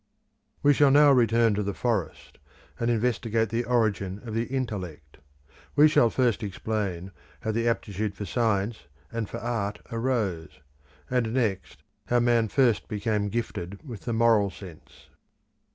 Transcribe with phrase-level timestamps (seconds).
[0.63, 2.39] We shall now return to the forest
[2.79, 5.19] and investigate the origin of intellect;
[5.75, 10.59] we shall first explain how the aptitude for science and for art arose;
[11.07, 15.07] and next how man first became gifted with the moral sense.